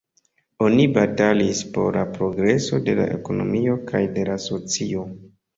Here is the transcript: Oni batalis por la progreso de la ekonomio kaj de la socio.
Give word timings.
Oni 0.67 0.85
batalis 0.93 1.61
por 1.75 1.99
la 1.99 2.05
progreso 2.15 2.81
de 2.89 2.97
la 3.03 3.07
ekonomio 3.19 3.79
kaj 3.93 4.03
de 4.17 4.29
la 4.31 4.43
socio. 4.51 5.07